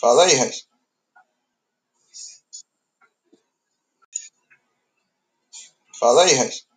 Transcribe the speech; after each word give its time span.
Fala 0.00 0.24
aí, 0.26 0.34
Raiz. 0.36 0.68
Fala 5.98 6.22
aí, 6.24 6.34
Raiz. 6.34 6.67